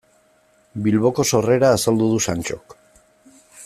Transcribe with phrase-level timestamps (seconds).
[0.87, 2.79] Bilboko sorrera azaldu du Santxok.